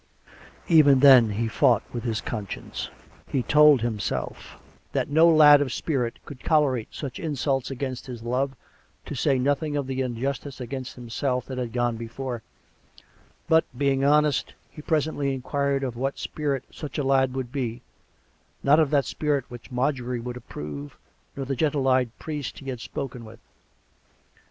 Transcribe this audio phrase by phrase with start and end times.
[0.67, 2.89] Even then he fought with his conscience;
[3.27, 4.57] he told himself
[4.93, 8.55] that no lad of spirit could tolerate such insults against his love,
[9.05, 12.41] to say nothing of the injustice against himself that had gone before;
[13.47, 17.83] but, being honest, he presently inquired of what spirit sruch a lad would be—
[18.63, 20.97] not of that spirit which Mar jorie would approve,
[21.35, 23.37] nor the gentle eyed priest he had spoken with.